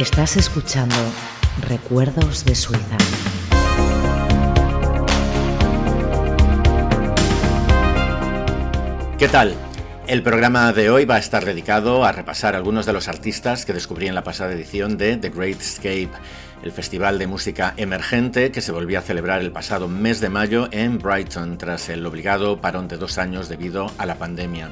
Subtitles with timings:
[0.00, 0.96] Estás escuchando
[1.68, 2.96] Recuerdos de Suiza.
[9.18, 9.54] ¿Qué tal?
[10.06, 13.74] El programa de hoy va a estar dedicado a repasar algunos de los artistas que
[13.74, 16.08] descubrí en la pasada edición de The Great Escape,
[16.62, 20.70] el festival de música emergente que se volvió a celebrar el pasado mes de mayo
[20.72, 24.70] en Brighton tras el obligado parón de dos años debido a la pandemia.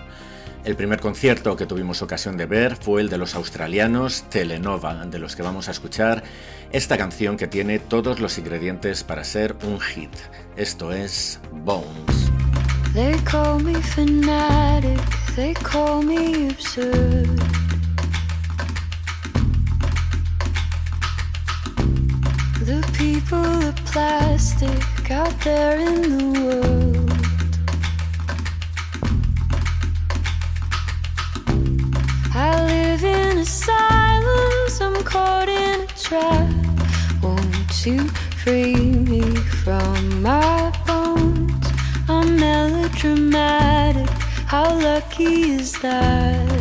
[0.65, 5.19] El primer concierto que tuvimos ocasión de ver fue el de los australianos Telenova, de
[5.19, 6.23] los que vamos a escuchar
[6.73, 10.11] esta canción que tiene todos los ingredientes para ser un hit.
[10.57, 12.31] Esto es Bones.
[12.95, 15.01] They call me fanatic,
[15.37, 17.39] they call me absurd.
[22.65, 24.99] The people plastic
[25.43, 26.68] there in the world.
[36.13, 37.21] In.
[37.23, 38.09] Won't you
[38.43, 39.23] free me
[39.63, 41.67] from my bones?
[42.09, 44.09] I'm melodramatic,
[44.47, 46.58] how lucky is that?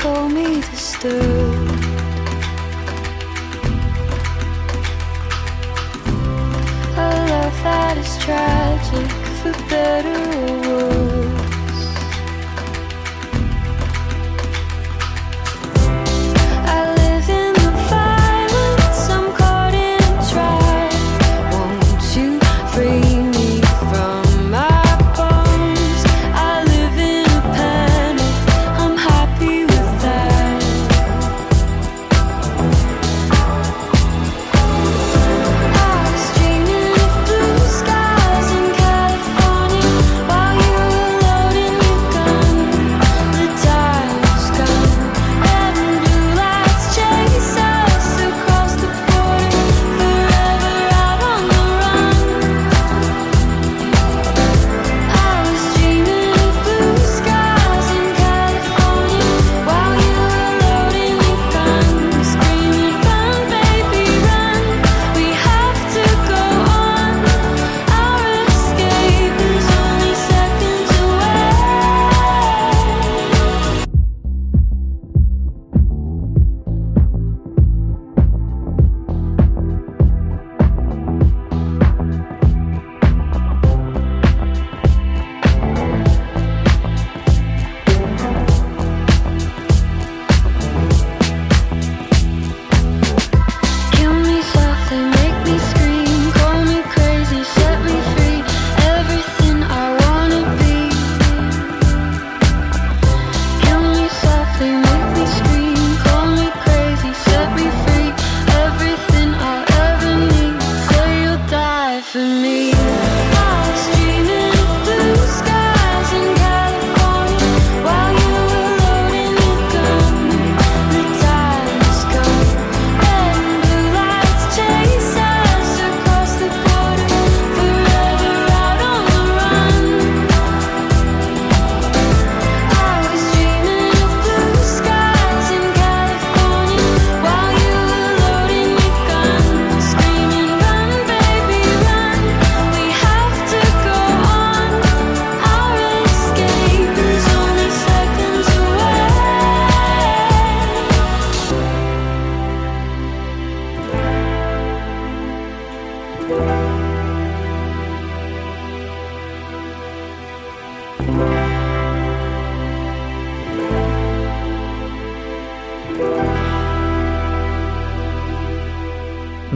[0.00, 1.84] Call me disturbed.
[6.96, 10.79] A love that is tragic, for better or worse.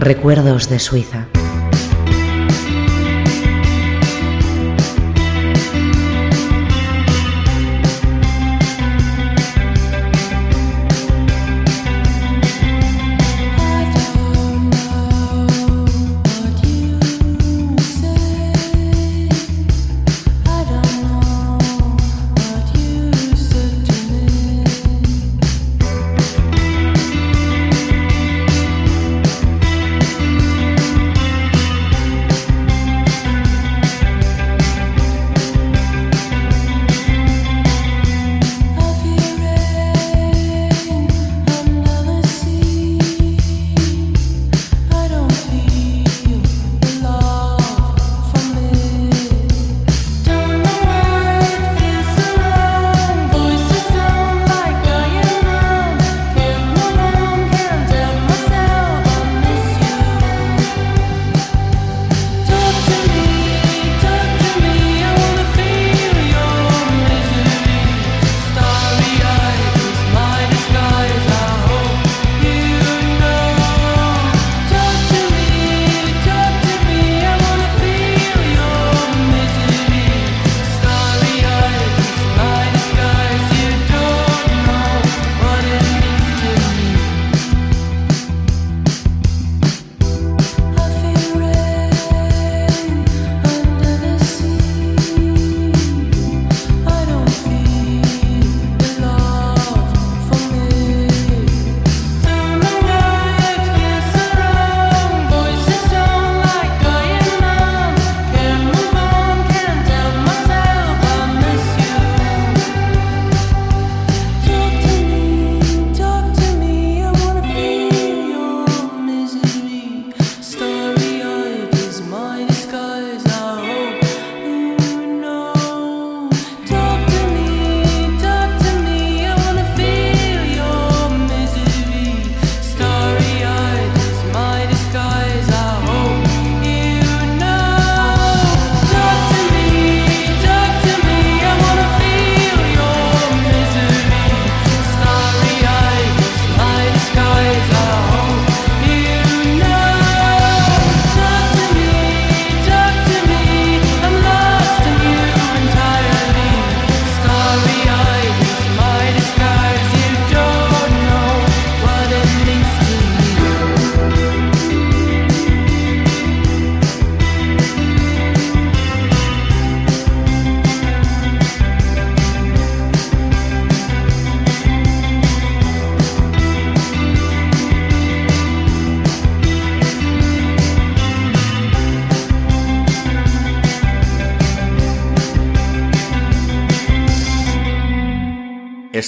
[0.04, 1.33] Recuerdos de Suiza.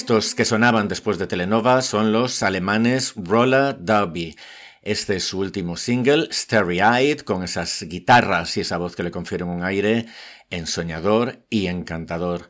[0.07, 4.37] Estos que sonaban después de Telenova son los alemanes Roller Derby.
[4.81, 9.11] Este es su último single, Starry Eyed, con esas guitarras y esa voz que le
[9.11, 10.05] confieren un aire
[10.49, 12.49] ensoñador y encantador.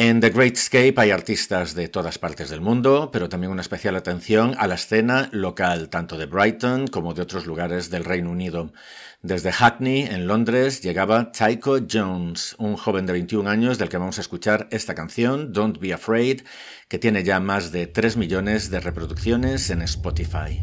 [0.00, 3.96] En The Great Escape hay artistas de todas partes del mundo, pero también una especial
[3.96, 8.72] atención a la escena local, tanto de Brighton como de otros lugares del Reino Unido.
[9.22, 14.18] Desde Hackney, en Londres, llegaba Tycho Jones, un joven de 21 años del que vamos
[14.18, 16.42] a escuchar esta canción, Don't Be Afraid,
[16.86, 20.62] que tiene ya más de 3 millones de reproducciones en Spotify.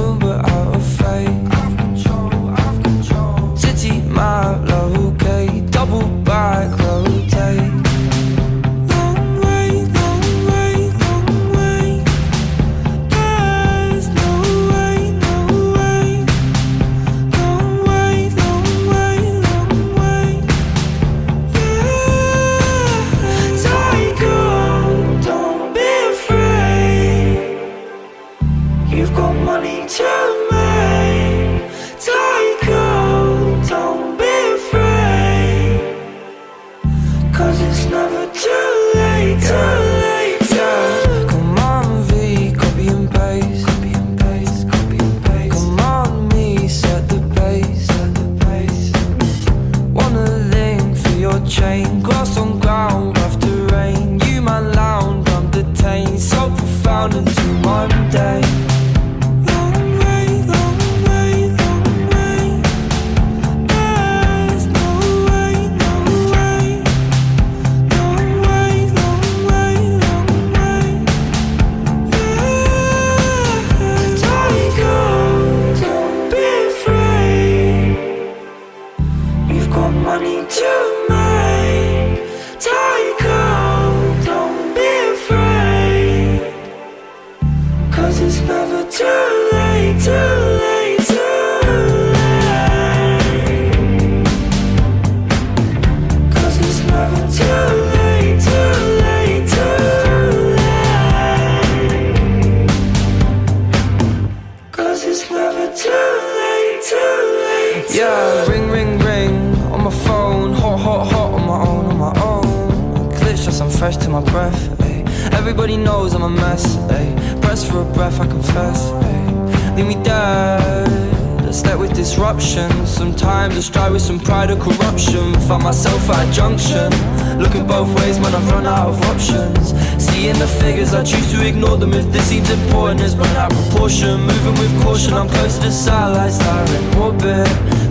[115.71, 116.75] Everybody knows I'm a mess.
[116.91, 117.39] Ay.
[117.39, 118.91] Press for a breath, I confess.
[118.91, 119.75] Ay.
[119.77, 121.47] Leave me dead.
[121.47, 122.69] I step with disruption.
[122.85, 125.33] Sometimes I strive with some pride or corruption.
[125.47, 126.91] Find myself at a junction.
[127.39, 129.71] Looking both ways when I've run out of options.
[129.97, 131.93] Seeing the figures, I choose to ignore them.
[131.93, 134.19] If this seems important, it's run out of proportion.
[134.27, 137.47] Moving with caution, I'm close to the satellites that are in orbit.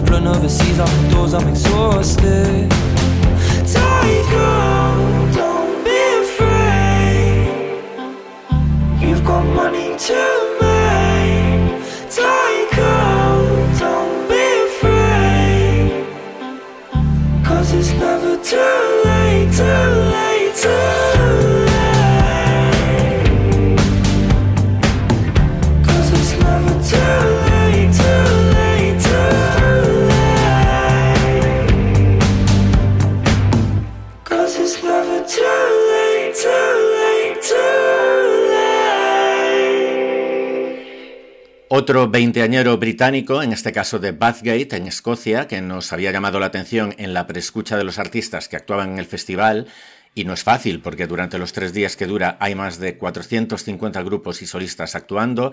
[0.06, 2.89] Flown overseas, out the doors, I'm exhausted.
[41.90, 46.46] Otro veinteañero británico, en este caso de Bathgate, en Escocia, que nos había llamado la
[46.46, 49.66] atención en la preescucha de los artistas que actuaban en el festival,
[50.14, 54.02] y no es fácil porque durante los tres días que dura hay más de 450
[54.02, 55.50] grupos y solistas actuando.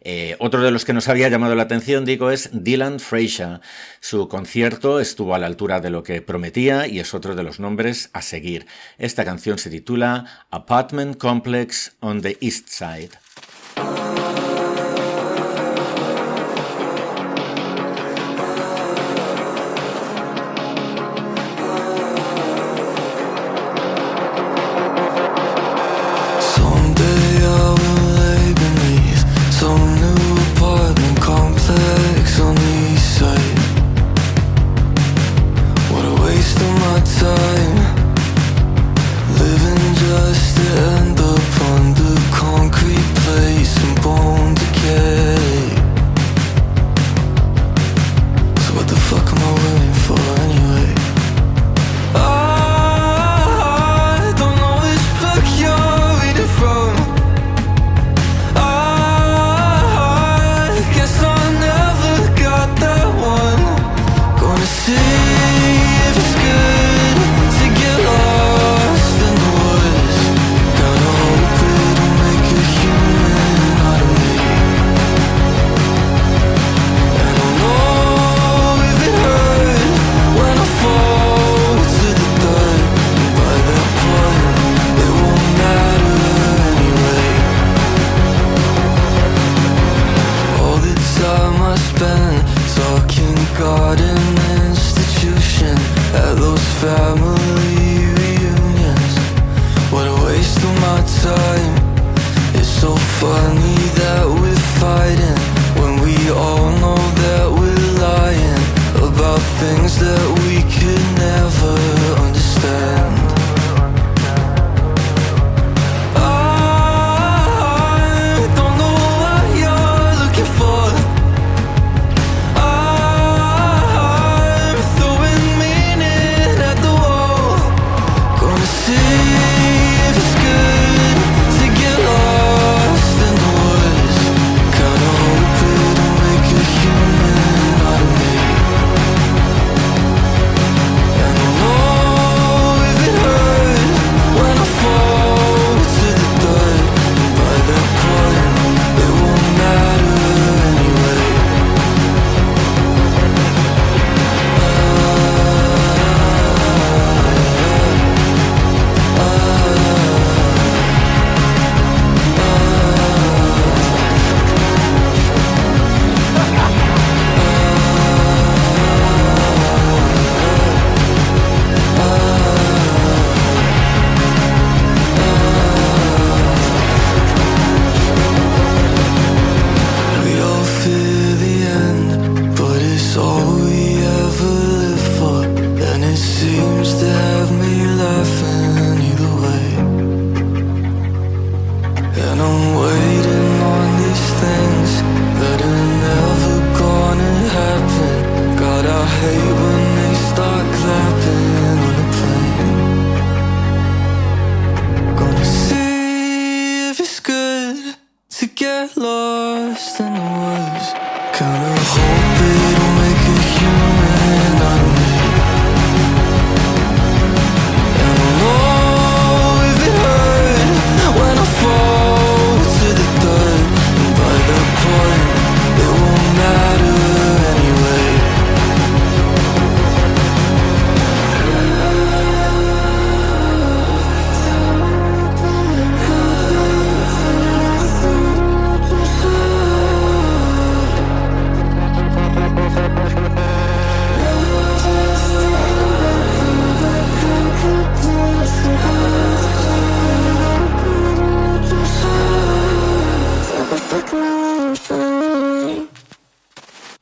[0.00, 3.60] Eh, otro de los que nos había llamado la atención, digo, es Dylan Fraser.
[3.98, 7.58] Su concierto estuvo a la altura de lo que prometía y es otro de los
[7.58, 8.66] nombres a seguir.
[8.96, 13.10] Esta canción se titula Apartment Complex on the East Side.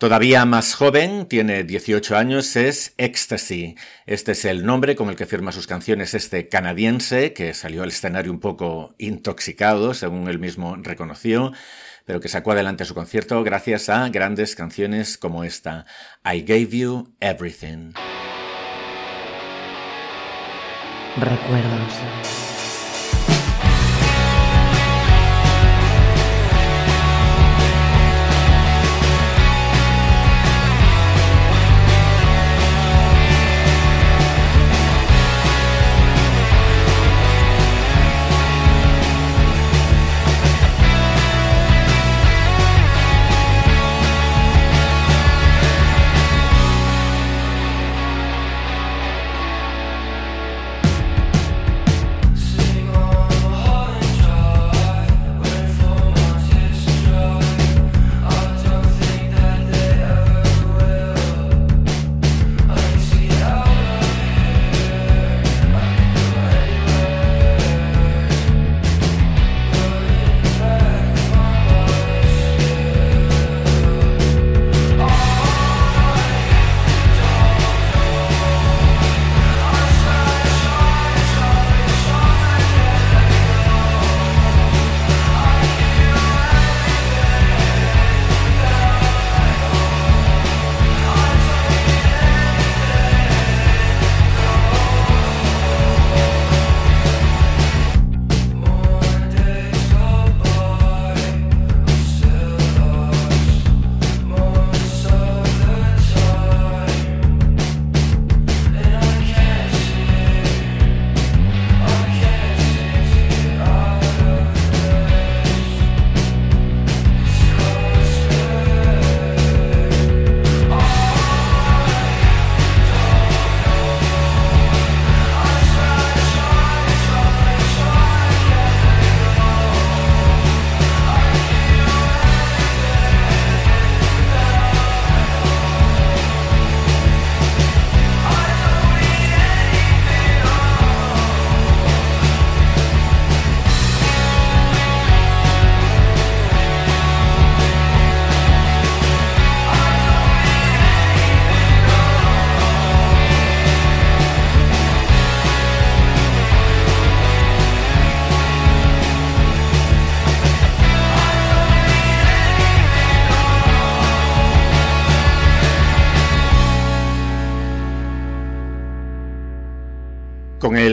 [0.09, 3.77] Todavía más joven, tiene 18 años, es Ecstasy.
[4.07, 7.90] Este es el nombre con el que firma sus canciones este canadiense, que salió al
[7.90, 11.53] escenario un poco intoxicado, según él mismo reconoció,
[12.07, 15.85] pero que sacó adelante su concierto gracias a grandes canciones como esta,
[16.25, 17.92] I Gave You Everything.
[21.18, 22.47] Recuerdos.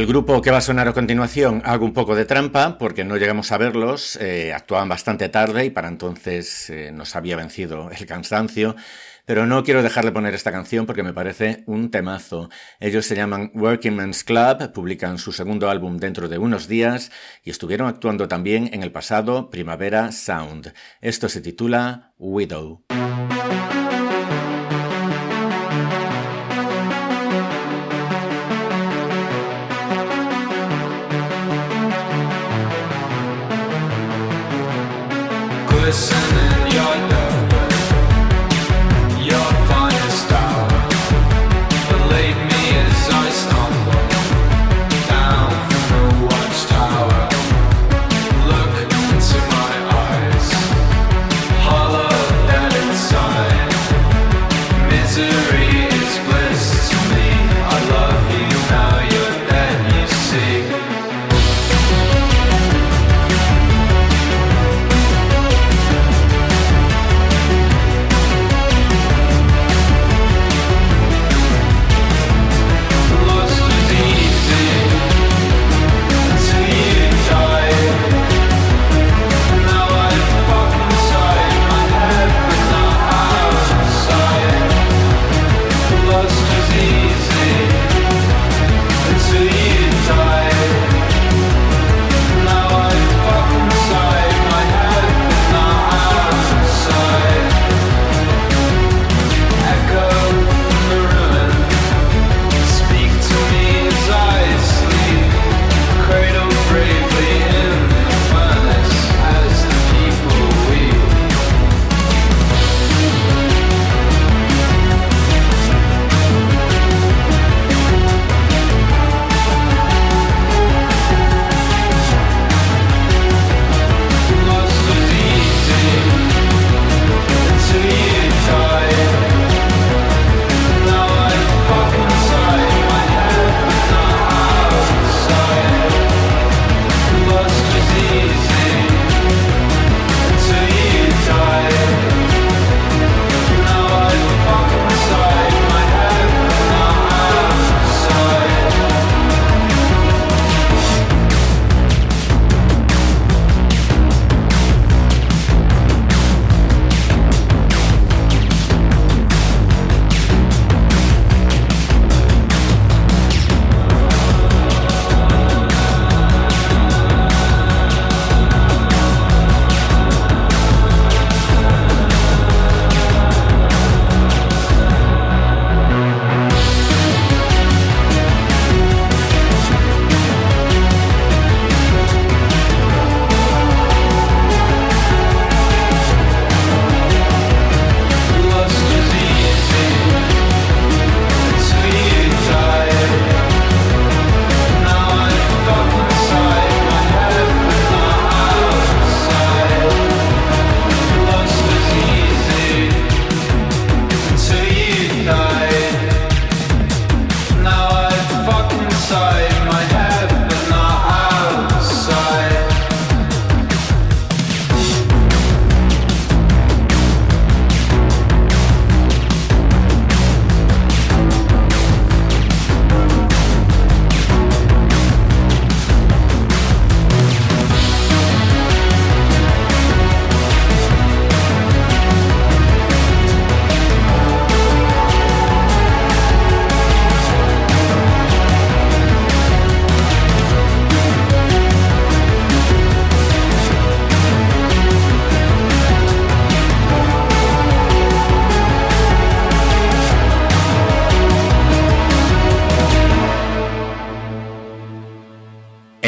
[0.06, 3.18] El grupo que va a sonar a continuación hago un poco de trampa porque no
[3.18, 8.06] llegamos a verlos, eh, actuaban bastante tarde y para entonces eh, nos había vencido el
[8.06, 8.76] cansancio,
[9.26, 12.52] pero no quiero dejar de poner esta canción porque me parece un temazo.
[12.80, 17.12] Ellos se llaman Working Men's Club, publican su segundo álbum dentro de unos días
[17.44, 20.72] y estuvieron actuando también en el pasado Primavera Sound.
[21.02, 22.84] Esto se titula Widow.
[35.96, 36.25] sun.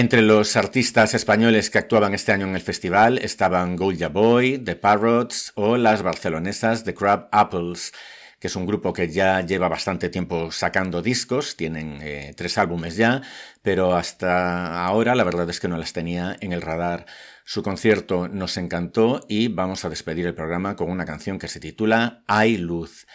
[0.07, 4.77] Entre los artistas españoles que actuaban este año en el festival estaban Goya Boy, The
[4.77, 7.91] Parrots o las barcelonesas The Crab Apples,
[8.39, 12.95] que es un grupo que ya lleva bastante tiempo sacando discos, tienen eh, tres álbumes
[12.95, 13.21] ya,
[13.61, 17.05] pero hasta ahora la verdad es que no las tenía en el radar.
[17.43, 21.59] Su concierto nos encantó y vamos a despedir el programa con una canción que se
[21.59, 23.07] titula Hay Luz.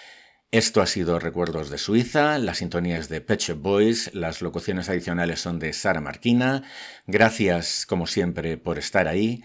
[0.52, 5.58] Esto ha sido Recuerdos de Suiza, las sintonías de Pet Boys, las locuciones adicionales son
[5.58, 6.62] de Sara Marquina.
[7.06, 9.44] Gracias, como siempre, por estar ahí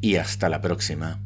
[0.00, 1.18] y hasta la próxima.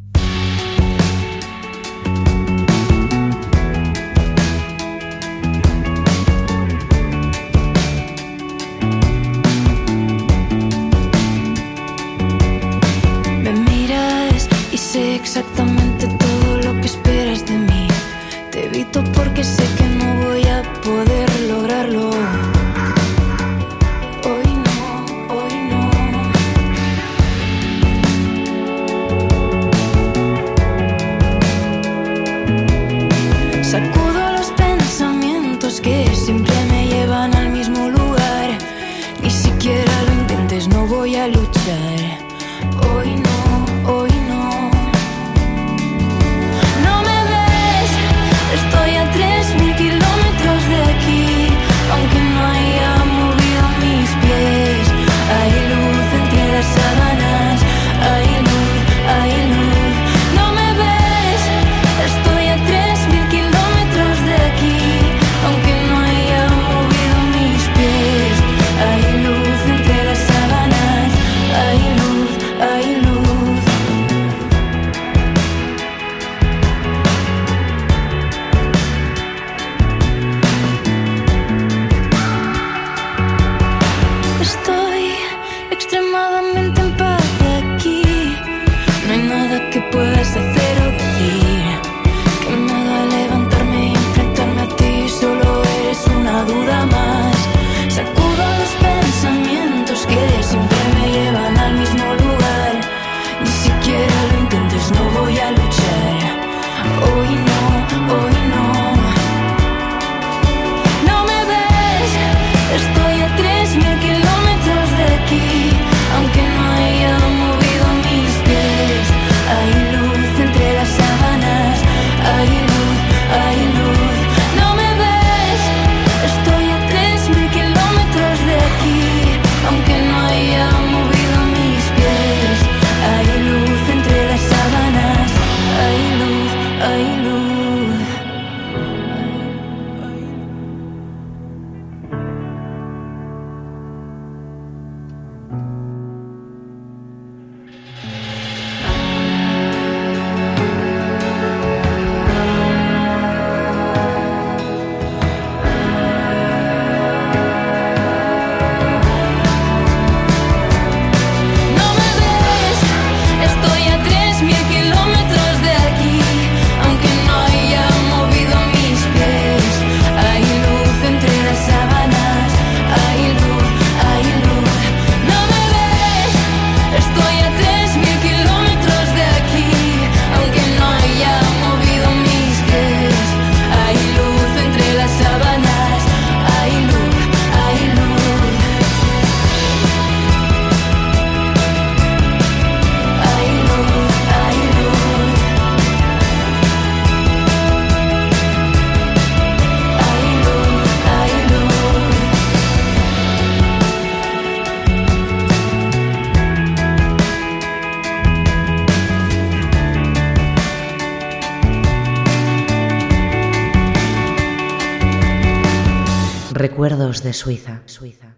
[217.09, 217.81] De Suiza.
[217.87, 218.37] Suiza.